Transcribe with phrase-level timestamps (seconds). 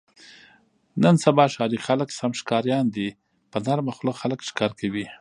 [1.03, 3.09] نن سبا ښاري خلک سم ښکاریان دي.
[3.51, 5.05] په نرمه خوله خلک ښکار کوي.